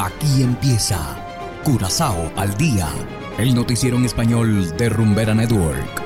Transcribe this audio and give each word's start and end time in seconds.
Aquí 0.00 0.42
empieza 0.42 0.98
Curazao 1.62 2.32
al 2.34 2.56
día, 2.56 2.88
el 3.36 3.54
noticiero 3.54 3.98
en 3.98 4.06
español 4.06 4.74
de 4.78 4.88
Rumbera 4.88 5.34
Network. 5.34 6.02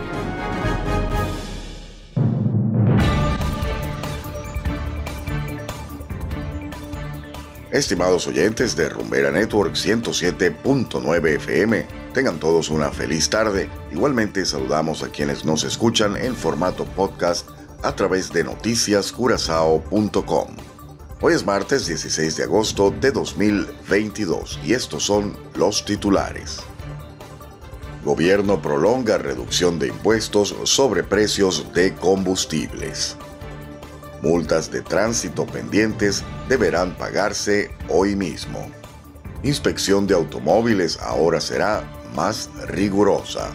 Estimados 7.70 8.26
oyentes 8.26 8.74
de 8.74 8.88
Rumbera 8.88 9.30
Network 9.30 9.74
107.9 9.74 11.28
FM, 11.36 11.86
tengan 12.12 12.40
todos 12.40 12.70
una 12.70 12.90
feliz 12.90 13.30
tarde. 13.30 13.70
Igualmente 13.92 14.44
saludamos 14.44 15.04
a 15.04 15.10
quienes 15.10 15.44
nos 15.44 15.62
escuchan 15.62 16.16
en 16.16 16.34
formato 16.34 16.84
podcast 16.84 17.48
a 17.84 17.94
través 17.94 18.32
de 18.32 18.42
noticiascurazao.com. 18.42 20.73
Hoy 21.20 21.32
es 21.32 21.46
martes 21.46 21.86
16 21.86 22.36
de 22.36 22.42
agosto 22.42 22.90
de 22.90 23.12
2022 23.12 24.58
y 24.64 24.74
estos 24.74 25.04
son 25.04 25.36
los 25.54 25.84
titulares. 25.84 26.58
Gobierno 28.04 28.60
prolonga 28.60 29.16
reducción 29.16 29.78
de 29.78 29.88
impuestos 29.88 30.54
sobre 30.64 31.04
precios 31.04 31.72
de 31.72 31.94
combustibles. 31.94 33.16
Multas 34.22 34.70
de 34.70 34.82
tránsito 34.82 35.46
pendientes 35.46 36.24
deberán 36.48 36.96
pagarse 36.96 37.70
hoy 37.88 38.16
mismo. 38.16 38.68
Inspección 39.44 40.06
de 40.06 40.14
automóviles 40.14 40.98
ahora 41.00 41.40
será 41.40 41.84
más 42.14 42.50
rigurosa. 42.66 43.50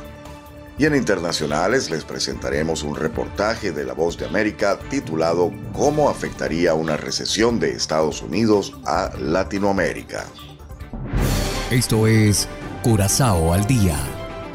Y 0.79 0.85
en 0.85 0.95
internacionales 0.95 1.89
les 1.89 2.05
presentaremos 2.05 2.83
un 2.83 2.95
reportaje 2.95 3.73
de 3.73 3.83
La 3.83 3.93
Voz 3.93 4.17
de 4.17 4.25
América 4.25 4.79
titulado 4.89 5.51
¿Cómo 5.73 6.09
afectaría 6.09 6.73
una 6.73 6.95
recesión 6.95 7.59
de 7.59 7.71
Estados 7.71 8.21
Unidos 8.21 8.73
a 8.85 9.11
Latinoamérica? 9.19 10.25
Esto 11.69 12.07
es 12.07 12.47
Curazao 12.81 13.51
al 13.51 13.67
Día 13.67 13.99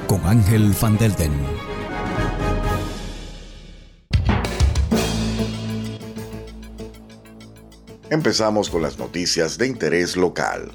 con 0.06 0.24
Ángel 0.24 0.74
Van 0.80 0.96
Delden. 0.96 1.32
Empezamos 8.08 8.70
con 8.70 8.80
las 8.80 8.98
noticias 8.98 9.58
de 9.58 9.66
interés 9.66 10.16
local. 10.16 10.72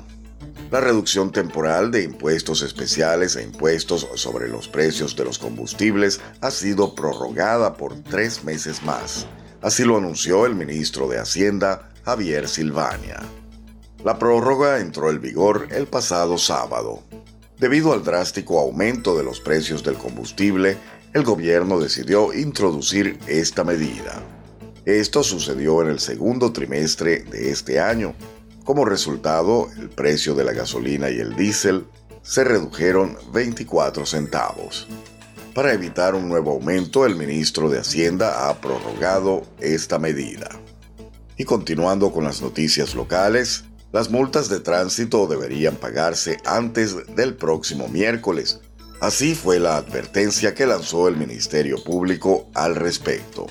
La 0.72 0.80
reducción 0.80 1.32
temporal 1.32 1.90
de 1.90 2.04
impuestos 2.04 2.62
especiales 2.62 3.36
e 3.36 3.42
impuestos 3.42 4.08
sobre 4.14 4.48
los 4.48 4.68
precios 4.68 5.16
de 5.16 5.26
los 5.26 5.40
combustibles 5.40 6.22
ha 6.42 6.52
sido 6.52 6.94
prorrogada 6.94 7.74
por 7.74 7.96
tres 8.04 8.44
meses 8.44 8.84
más. 8.84 9.26
Así 9.64 9.84
lo 9.84 9.98
anunció 9.98 10.46
el 10.46 10.54
ministro 10.54 11.08
de 11.08 11.18
Hacienda, 11.18 11.90
Javier 12.06 12.48
Silvania. 12.48 13.20
La 14.04 14.20
prórroga 14.20 14.80
entró 14.80 15.10
en 15.10 15.20
vigor 15.20 15.70
el 15.72 15.88
pasado 15.88 16.38
sábado. 16.38 17.02
Debido 17.58 17.92
al 17.92 18.04
drástico 18.04 18.60
aumento 18.60 19.18
de 19.18 19.24
los 19.24 19.40
precios 19.40 19.84
del 19.84 19.96
combustible, 19.96 20.78
el 21.16 21.24
gobierno 21.24 21.80
decidió 21.80 22.32
introducir 22.32 23.18
esta 23.26 23.64
medida. 23.64 24.22
Esto 24.86 25.24
sucedió 25.24 25.82
en 25.82 25.90
el 25.90 26.00
segundo 26.00 26.54
trimestre 26.54 27.24
de 27.24 27.50
este 27.50 27.80
año 27.80 28.14
como 28.70 28.86
resultado, 28.86 29.68
el 29.80 29.90
precio 29.90 30.36
de 30.36 30.44
la 30.44 30.54
gasolina 30.54 31.10
y 31.10 31.18
el 31.18 31.36
diésel 31.36 31.88
se 32.22 32.44
redujeron 32.44 33.18
24 33.34 34.06
centavos. 34.06 34.88
Para 35.56 35.74
evitar 35.74 36.14
un 36.14 36.30
nuevo 36.30 36.52
aumento, 36.52 37.08
el 37.08 37.16
ministro 37.16 37.68
de 37.72 37.80
Hacienda 37.80 38.48
ha 38.48 38.62
prorrogado 38.62 39.42
esta 39.60 39.98
medida. 39.98 40.50
Y 41.36 41.46
continuando 41.46 42.12
con 42.12 42.26
las 42.26 42.44
noticias 42.44 42.94
locales, 42.94 43.64
las 43.92 44.12
multas 44.12 44.50
de 44.50 44.60
tránsito 44.60 45.26
deberían 45.26 45.76
pagarse 45.76 46.38
antes 46.46 47.16
del 47.16 47.34
próximo 47.34 47.88
miércoles. 47.88 48.60
Así 49.02 49.34
fue 49.34 49.60
la 49.60 49.78
advertencia 49.78 50.54
que 50.54 50.68
lanzó 50.68 51.08
el 51.08 51.18
Ministerio 51.18 51.84
Público 51.84 52.46
al 52.54 52.76
respecto. 52.76 53.48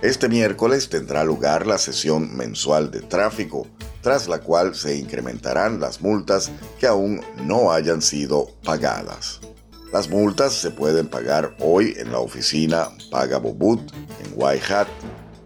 Este 0.00 0.30
miércoles 0.30 0.88
tendrá 0.88 1.22
lugar 1.22 1.66
la 1.66 1.76
sesión 1.76 2.34
mensual 2.34 2.90
de 2.90 3.02
tráfico, 3.02 3.66
tras 4.04 4.28
la 4.28 4.38
cual 4.38 4.74
se 4.76 4.96
incrementarán 4.96 5.80
las 5.80 6.02
multas 6.02 6.52
que 6.78 6.86
aún 6.86 7.22
no 7.46 7.72
hayan 7.72 8.02
sido 8.02 8.50
pagadas. 8.62 9.40
Las 9.94 10.10
multas 10.10 10.52
se 10.52 10.70
pueden 10.70 11.08
pagar 11.08 11.56
hoy 11.58 11.94
en 11.96 12.12
la 12.12 12.18
oficina 12.18 12.90
Paga 13.10 13.38
Bobut 13.38 13.80
en 13.92 14.32
White 14.34 14.74
Hat, 14.74 14.88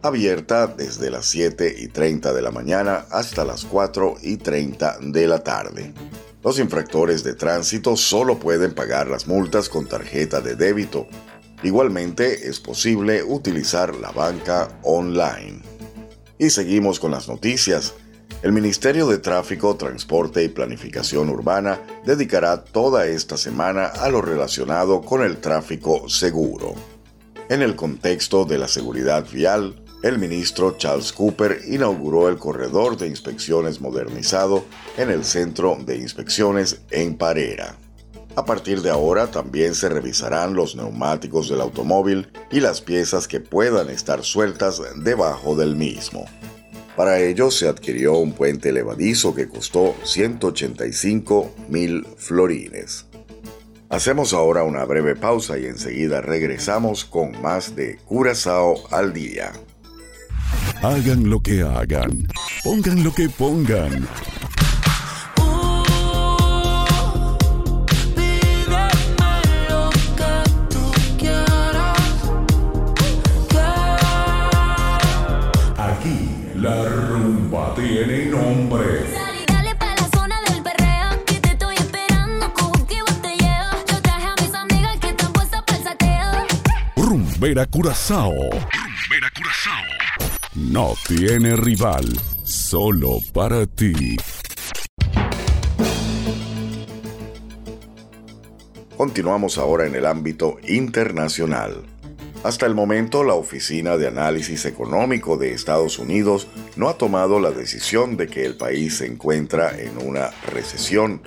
abierta 0.02 0.66
desde 0.66 1.08
las 1.08 1.26
7 1.26 1.72
y 1.78 1.86
30 1.86 2.32
de 2.32 2.42
la 2.42 2.50
mañana 2.50 3.06
hasta 3.10 3.44
las 3.44 3.64
4 3.64 4.16
y 4.22 4.38
30 4.38 4.98
de 5.02 5.28
la 5.28 5.44
tarde. 5.44 5.94
Los 6.42 6.58
infractores 6.58 7.22
de 7.22 7.34
tránsito 7.34 7.96
solo 7.96 8.40
pueden 8.40 8.74
pagar 8.74 9.06
las 9.06 9.28
multas 9.28 9.68
con 9.68 9.86
tarjeta 9.86 10.40
de 10.40 10.56
débito. 10.56 11.06
Igualmente 11.62 12.48
es 12.48 12.58
posible 12.58 13.22
utilizar 13.22 13.94
la 13.94 14.10
banca 14.10 14.80
online. 14.82 15.62
Y 16.38 16.50
seguimos 16.50 16.98
con 16.98 17.12
las 17.12 17.28
noticias. 17.28 17.94
El 18.42 18.52
Ministerio 18.52 19.08
de 19.08 19.18
Tráfico, 19.18 19.74
Transporte 19.76 20.44
y 20.44 20.48
Planificación 20.48 21.28
Urbana 21.28 21.80
dedicará 22.04 22.62
toda 22.62 23.06
esta 23.06 23.36
semana 23.36 23.86
a 23.86 24.08
lo 24.10 24.22
relacionado 24.22 25.02
con 25.02 25.22
el 25.22 25.38
tráfico 25.38 26.08
seguro. 26.08 26.74
En 27.48 27.62
el 27.62 27.74
contexto 27.74 28.44
de 28.44 28.58
la 28.58 28.68
seguridad 28.68 29.26
vial, 29.28 29.82
el 30.04 30.20
ministro 30.20 30.76
Charles 30.78 31.12
Cooper 31.12 31.62
inauguró 31.66 32.28
el 32.28 32.38
corredor 32.38 32.96
de 32.96 33.08
inspecciones 33.08 33.80
modernizado 33.80 34.64
en 34.96 35.10
el 35.10 35.24
Centro 35.24 35.76
de 35.84 35.96
Inspecciones 35.96 36.82
en 36.90 37.16
Parera. 37.16 37.76
A 38.36 38.44
partir 38.44 38.82
de 38.82 38.90
ahora 38.90 39.32
también 39.32 39.74
se 39.74 39.88
revisarán 39.88 40.54
los 40.54 40.76
neumáticos 40.76 41.48
del 41.48 41.60
automóvil 41.60 42.30
y 42.52 42.60
las 42.60 42.80
piezas 42.80 43.26
que 43.26 43.40
puedan 43.40 43.90
estar 43.90 44.22
sueltas 44.22 44.80
debajo 45.02 45.56
del 45.56 45.74
mismo. 45.74 46.24
Para 46.98 47.20
ello 47.20 47.52
se 47.52 47.68
adquirió 47.68 48.16
un 48.16 48.32
puente 48.32 48.72
levadizo 48.72 49.32
que 49.32 49.46
costó 49.46 49.94
185 50.02 51.54
mil 51.68 52.04
florines. 52.16 53.06
Hacemos 53.88 54.32
ahora 54.32 54.64
una 54.64 54.84
breve 54.84 55.14
pausa 55.14 55.60
y 55.60 55.66
enseguida 55.66 56.20
regresamos 56.20 57.04
con 57.04 57.40
más 57.40 57.76
de 57.76 57.98
Curazao 58.04 58.88
al 58.90 59.12
día. 59.12 59.52
Hagan 60.82 61.30
lo 61.30 61.40
que 61.40 61.62
hagan, 61.62 62.26
pongan 62.64 63.04
lo 63.04 63.14
que 63.14 63.28
pongan. 63.28 64.08
Tiene 77.74 78.26
nombre. 78.26 78.84
Dale 79.46 79.74
pa' 79.76 79.94
la 79.94 80.08
zona 80.08 80.40
del 80.48 80.62
perreo, 80.62 81.24
que 81.24 81.40
te 81.40 81.50
estoy 81.50 81.76
esperando, 81.76 82.52
cojo 82.52 82.86
que 82.86 83.00
vos 83.02 83.22
te 83.22 83.36
llevo. 83.36 83.76
Yo 83.86 84.02
traje 84.02 84.26
a 84.26 84.34
mis 84.42 84.54
amigas 84.54 84.98
que 85.00 85.08
están 85.10 85.32
puestas 85.32 85.62
para 85.62 85.78
el 85.78 85.84
saqueo. 85.84 86.46
Rumbera 86.96 87.66
Curazao. 87.66 88.32
Rumbera 88.32 89.30
Curazao. 89.36 89.84
No 90.54 90.94
tiene 91.06 91.56
rival, 91.56 92.06
solo 92.42 93.18
para 93.32 93.66
ti. 93.66 94.16
Continuamos 98.96 99.58
ahora 99.58 99.86
en 99.86 99.94
el 99.94 100.06
ámbito 100.06 100.58
internacional. 100.66 101.97
Hasta 102.44 102.66
el 102.66 102.74
momento, 102.74 103.24
la 103.24 103.34
Oficina 103.34 103.96
de 103.96 104.06
Análisis 104.06 104.64
Económico 104.64 105.36
de 105.36 105.52
Estados 105.52 105.98
Unidos 105.98 106.46
no 106.76 106.88
ha 106.88 106.96
tomado 106.96 107.40
la 107.40 107.50
decisión 107.50 108.16
de 108.16 108.28
que 108.28 108.44
el 108.44 108.56
país 108.56 108.98
se 108.98 109.06
encuentra 109.06 109.76
en 109.78 109.98
una 109.98 110.30
recesión, 110.46 111.20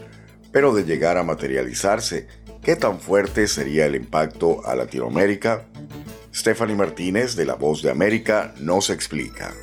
pero 0.51 0.73
de 0.73 0.85
llegar 0.85 1.17
a 1.17 1.23
materializarse, 1.23 2.27
¿qué 2.63 2.77
tan 2.77 2.99
fuerte 2.99 3.47
sería 3.47 3.85
el 3.87 3.95
impacto 3.95 4.65
a 4.65 4.73
Latinoamérica? 4.73 5.65
Stephanie 6.33 6.77
Martínez 6.77 7.35
de 7.35 7.45
La 7.45 7.55
Voz 7.55 7.81
de 7.81 7.91
América 7.91 8.53
nos 8.59 8.89
explica. 8.89 9.53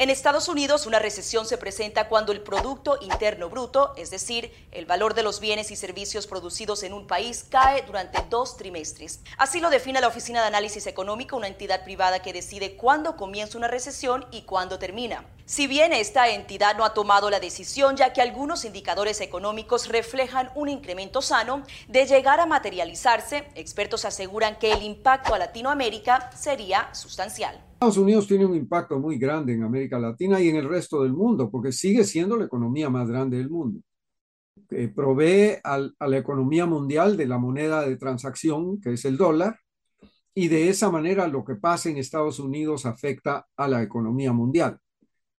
En 0.00 0.08
Estados 0.08 0.48
Unidos, 0.48 0.86
una 0.86 0.98
recesión 0.98 1.44
se 1.44 1.58
presenta 1.58 2.08
cuando 2.08 2.32
el 2.32 2.40
Producto 2.40 2.96
Interno 3.02 3.50
Bruto, 3.50 3.92
es 3.98 4.08
decir, 4.08 4.50
el 4.72 4.86
valor 4.86 5.12
de 5.12 5.22
los 5.22 5.40
bienes 5.40 5.70
y 5.70 5.76
servicios 5.76 6.26
producidos 6.26 6.84
en 6.84 6.94
un 6.94 7.06
país, 7.06 7.44
cae 7.46 7.82
durante 7.82 8.18
dos 8.30 8.56
trimestres. 8.56 9.20
Así 9.36 9.60
lo 9.60 9.68
define 9.68 10.00
la 10.00 10.08
Oficina 10.08 10.40
de 10.40 10.46
Análisis 10.46 10.86
Económico, 10.86 11.36
una 11.36 11.48
entidad 11.48 11.84
privada 11.84 12.22
que 12.22 12.32
decide 12.32 12.76
cuándo 12.76 13.18
comienza 13.18 13.58
una 13.58 13.68
recesión 13.68 14.24
y 14.30 14.44
cuándo 14.44 14.78
termina. 14.78 15.26
Si 15.44 15.66
bien 15.66 15.92
esta 15.92 16.30
entidad 16.30 16.78
no 16.78 16.86
ha 16.86 16.94
tomado 16.94 17.28
la 17.28 17.38
decisión, 17.38 17.98
ya 17.98 18.14
que 18.14 18.22
algunos 18.22 18.64
indicadores 18.64 19.20
económicos 19.20 19.86
reflejan 19.86 20.50
un 20.54 20.70
incremento 20.70 21.20
sano, 21.20 21.62
de 21.88 22.06
llegar 22.06 22.40
a 22.40 22.46
materializarse, 22.46 23.50
expertos 23.54 24.06
aseguran 24.06 24.58
que 24.58 24.72
el 24.72 24.82
impacto 24.82 25.34
a 25.34 25.38
Latinoamérica 25.38 26.30
sería 26.34 26.88
sustancial. 26.94 27.62
Estados 27.80 27.96
Unidos 27.96 28.28
tiene 28.28 28.44
un 28.44 28.54
impacto 28.54 28.98
muy 28.98 29.16
grande 29.16 29.54
en 29.54 29.62
América 29.62 29.98
Latina 29.98 30.38
y 30.38 30.50
en 30.50 30.56
el 30.56 30.68
resto 30.68 31.02
del 31.02 31.14
mundo, 31.14 31.50
porque 31.50 31.72
sigue 31.72 32.04
siendo 32.04 32.36
la 32.36 32.44
economía 32.44 32.90
más 32.90 33.08
grande 33.08 33.38
del 33.38 33.48
mundo. 33.48 33.80
Eh, 34.68 34.88
provee 34.88 35.56
al, 35.64 35.94
a 35.98 36.06
la 36.06 36.18
economía 36.18 36.66
mundial 36.66 37.16
de 37.16 37.26
la 37.26 37.38
moneda 37.38 37.80
de 37.88 37.96
transacción, 37.96 38.82
que 38.82 38.92
es 38.92 39.06
el 39.06 39.16
dólar, 39.16 39.60
y 40.34 40.48
de 40.48 40.68
esa 40.68 40.90
manera 40.90 41.26
lo 41.26 41.42
que 41.42 41.54
pasa 41.54 41.88
en 41.88 41.96
Estados 41.96 42.38
Unidos 42.38 42.84
afecta 42.84 43.46
a 43.56 43.66
la 43.66 43.82
economía 43.82 44.34
mundial. 44.34 44.78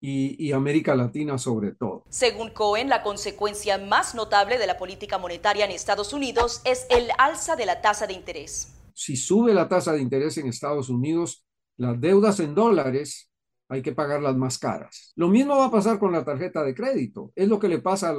Y, 0.00 0.42
y, 0.42 0.52
América 0.52 0.94
Latina 0.94 1.36
sobre 1.36 1.72
todo. 1.72 2.04
Según 2.08 2.48
Cohen, 2.54 2.88
la 2.88 3.02
consecuencia 3.02 3.76
más 3.76 4.14
notable 4.14 4.56
de 4.56 4.66
la 4.66 4.78
política 4.78 5.18
monetaria 5.18 5.66
en 5.66 5.72
Estados 5.72 6.14
Unidos 6.14 6.62
es 6.64 6.86
el 6.88 7.10
alza 7.18 7.54
de 7.54 7.66
la 7.66 7.82
tasa 7.82 8.06
de 8.06 8.14
interés. 8.14 8.72
Si 8.94 9.14
sube 9.14 9.52
la 9.52 9.68
tasa 9.68 9.92
de 9.92 10.00
interés 10.00 10.38
en 10.38 10.46
Estados 10.46 10.88
Unidos, 10.88 11.44
las 11.80 11.98
deudas 11.98 12.38
en 12.40 12.54
dólares 12.54 13.30
hay 13.66 13.80
que 13.80 13.92
pagarlas 13.92 14.36
más 14.36 14.58
caras. 14.58 15.14
Lo 15.16 15.28
mismo 15.28 15.56
va 15.56 15.66
a 15.66 15.70
pasar 15.70 15.98
con 15.98 16.12
la 16.12 16.24
tarjeta 16.24 16.62
de 16.62 16.74
crédito. 16.74 17.32
Es 17.34 17.48
lo 17.48 17.58
que 17.58 17.68
le 17.68 17.78
pasa 17.78 18.10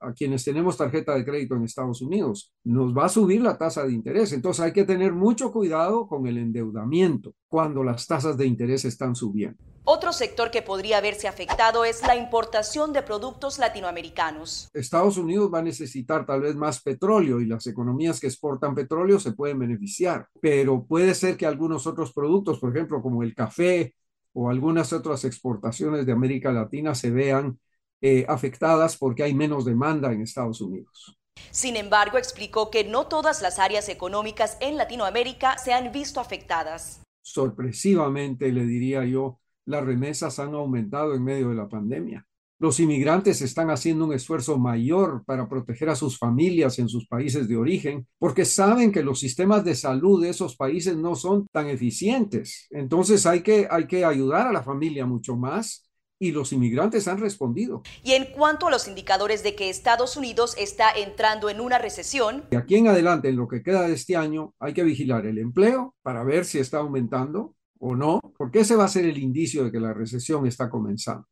a, 0.00 0.12
quienes 0.14 0.42
tenemos 0.44 0.76
tarjeta 0.76 1.14
de 1.14 1.24
crédito 1.24 1.54
en 1.54 1.62
Estados 1.62 2.02
Unidos. 2.02 2.52
Nos 2.64 2.92
va 2.92 3.04
a 3.04 3.08
subir 3.08 3.40
la 3.40 3.56
tasa 3.56 3.84
de 3.84 3.92
interés. 3.92 4.32
Entonces 4.32 4.64
hay 4.64 4.72
que 4.72 4.82
tener 4.82 5.12
mucho 5.12 5.52
cuidado 5.52 6.08
con 6.08 6.26
el 6.26 6.38
endeudamiento 6.38 7.34
cuando 7.46 7.84
las 7.84 8.04
tasas 8.08 8.36
de 8.36 8.46
interés 8.46 8.84
están 8.84 9.14
subiendo. 9.14 9.62
Otro 9.86 10.14
sector 10.14 10.50
que 10.50 10.62
podría 10.62 11.02
verse 11.02 11.28
afectado 11.28 11.84
es 11.84 12.00
la 12.06 12.16
importación 12.16 12.94
de 12.94 13.02
productos 13.02 13.58
latinoamericanos. 13.58 14.70
Estados 14.72 15.18
Unidos 15.18 15.50
va 15.52 15.58
a 15.58 15.62
necesitar 15.62 16.24
tal 16.24 16.40
vez 16.40 16.56
más 16.56 16.80
petróleo 16.80 17.38
y 17.38 17.44
las 17.44 17.66
economías 17.66 18.18
que 18.18 18.28
exportan 18.28 18.74
petróleo 18.74 19.20
se 19.20 19.32
pueden 19.32 19.58
beneficiar, 19.58 20.26
pero 20.40 20.86
puede 20.86 21.14
ser 21.14 21.36
que 21.36 21.44
algunos 21.44 21.86
otros 21.86 22.14
productos, 22.14 22.60
por 22.60 22.74
ejemplo, 22.74 23.02
como 23.02 23.22
el 23.22 23.34
café, 23.34 23.94
o 24.32 24.48
algunas 24.48 24.92
otras 24.92 25.24
exportaciones 25.24 26.06
de 26.06 26.12
América 26.12 26.50
Latina 26.50 26.94
se 26.94 27.10
vean 27.10 27.58
eh, 28.00 28.24
afectadas 28.26 28.96
porque 28.96 29.22
hay 29.22 29.34
menos 29.34 29.66
demanda 29.66 30.12
en 30.12 30.22
Estados 30.22 30.62
Unidos. 30.62 31.16
Sin 31.50 31.76
embargo, 31.76 32.16
explicó 32.16 32.70
que 32.70 32.84
no 32.84 33.06
todas 33.06 33.42
las 33.42 33.58
áreas 33.58 33.88
económicas 33.90 34.56
en 34.60 34.76
Latinoamérica 34.76 35.58
se 35.58 35.72
han 35.72 35.92
visto 35.92 36.20
afectadas. 36.20 37.02
Sorpresivamente, 37.22 38.50
le 38.50 38.64
diría 38.64 39.04
yo, 39.04 39.38
las 39.66 39.84
remesas 39.84 40.38
han 40.38 40.54
aumentado 40.54 41.14
en 41.14 41.24
medio 41.24 41.48
de 41.48 41.54
la 41.54 41.68
pandemia. 41.68 42.26
Los 42.60 42.78
inmigrantes 42.78 43.42
están 43.42 43.70
haciendo 43.70 44.04
un 44.06 44.14
esfuerzo 44.14 44.58
mayor 44.58 45.24
para 45.26 45.48
proteger 45.48 45.88
a 45.88 45.96
sus 45.96 46.18
familias 46.18 46.78
en 46.78 46.88
sus 46.88 47.06
países 47.06 47.48
de 47.48 47.56
origen 47.56 48.06
porque 48.18 48.44
saben 48.44 48.92
que 48.92 49.02
los 49.02 49.18
sistemas 49.18 49.64
de 49.64 49.74
salud 49.74 50.22
de 50.22 50.30
esos 50.30 50.56
países 50.56 50.96
no 50.96 51.16
son 51.16 51.46
tan 51.52 51.68
eficientes. 51.68 52.68
Entonces 52.70 53.26
hay 53.26 53.42
que, 53.42 53.66
hay 53.70 53.86
que 53.86 54.04
ayudar 54.04 54.46
a 54.46 54.52
la 54.52 54.62
familia 54.62 55.04
mucho 55.04 55.36
más 55.36 55.90
y 56.18 56.30
los 56.30 56.52
inmigrantes 56.52 57.08
han 57.08 57.18
respondido. 57.18 57.82
Y 58.02 58.12
en 58.12 58.26
cuanto 58.32 58.68
a 58.68 58.70
los 58.70 58.86
indicadores 58.86 59.42
de 59.42 59.56
que 59.56 59.68
Estados 59.68 60.16
Unidos 60.16 60.54
está 60.56 60.92
entrando 60.92 61.50
en 61.50 61.60
una 61.60 61.78
recesión. 61.78 62.44
De 62.50 62.56
aquí 62.56 62.76
en 62.76 62.86
adelante, 62.88 63.28
en 63.28 63.36
lo 63.36 63.48
que 63.48 63.62
queda 63.62 63.82
de 63.82 63.94
este 63.94 64.16
año, 64.16 64.54
hay 64.60 64.72
que 64.74 64.84
vigilar 64.84 65.26
el 65.26 65.38
empleo 65.38 65.94
para 66.02 66.22
ver 66.22 66.44
si 66.44 66.60
está 66.60 66.78
aumentando 66.78 67.54
o 67.78 67.94
no, 67.94 68.20
porque 68.36 68.60
ese 68.60 68.76
va 68.76 68.84
a 68.84 68.88
ser 68.88 69.04
el 69.04 69.18
indicio 69.18 69.64
de 69.64 69.72
que 69.72 69.80
la 69.80 69.92
recesión 69.92 70.46
está 70.46 70.70
comenzando. 70.70 71.26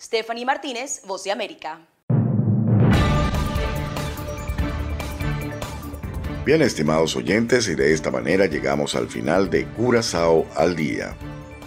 Stephanie 0.00 0.44
Martínez, 0.44 1.02
Voz 1.06 1.24
de 1.24 1.32
América. 1.32 1.88
Bien, 6.44 6.60
estimados 6.60 7.16
oyentes, 7.16 7.68
y 7.68 7.74
de 7.74 7.94
esta 7.94 8.10
manera 8.10 8.44
llegamos 8.46 8.94
al 8.94 9.08
final 9.08 9.48
de 9.48 9.66
Curazao 9.66 10.46
al 10.56 10.76
Día. 10.76 11.16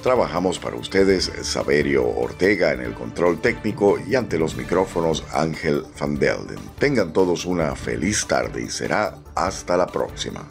Trabajamos 0.04 0.60
para 0.60 0.76
ustedes 0.76 1.32
Saberio 1.42 2.08
Ortega 2.08 2.74
en 2.74 2.82
el 2.82 2.94
control 2.94 3.42
técnico 3.42 3.98
y 4.00 4.14
ante 4.14 4.38
los 4.38 4.56
micrófonos 4.56 5.24
Ángel 5.34 5.84
Van 6.00 6.20
Delden. 6.20 6.60
Tengan 6.78 7.12
todos 7.12 7.46
una 7.46 7.76
feliz 7.76 8.28
tarde 8.28 8.62
y 8.62 8.70
será 8.70 9.18
hasta 9.34 9.76
la 9.76 9.88
próxima. 9.88 10.48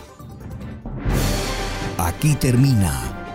Aquí 1.99 2.35
termina 2.35 3.16